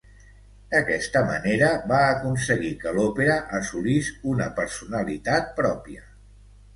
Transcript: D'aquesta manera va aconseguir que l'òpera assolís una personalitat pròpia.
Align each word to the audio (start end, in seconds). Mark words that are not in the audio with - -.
D'aquesta 0.69 1.19
manera 1.25 1.67
va 1.91 1.99
aconseguir 2.13 2.71
que 2.83 2.93
l'òpera 2.95 3.35
assolís 3.57 4.09
una 4.31 4.47
personalitat 4.61 5.53
pròpia. 5.61 6.03